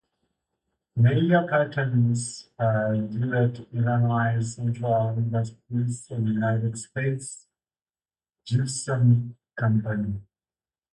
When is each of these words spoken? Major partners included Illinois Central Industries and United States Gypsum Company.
Major 0.95 1.45
partners 1.47 2.49
included 2.57 3.67
Illinois 3.71 4.41
Central 4.41 5.13
Industries 5.15 6.07
and 6.09 6.27
United 6.27 6.75
States 6.75 7.45
Gypsum 8.43 9.37
Company. 9.55 10.19